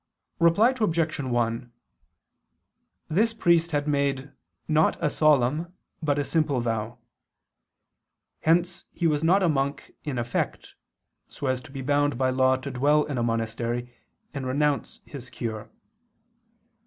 [0.39, 1.19] Reply Obj.
[1.19, 1.71] 1:
[3.07, 4.31] This priest had made,
[4.67, 6.97] not a solemn, but a simple vow.
[8.39, 10.73] Hence he was not a monk in effect,
[11.27, 13.93] so as to be bound by law to dwell in a monastery
[14.33, 15.69] and renounce his cure.